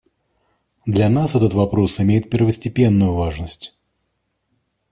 [0.87, 3.77] Для нас этот вопрос имеет первостепенную важность.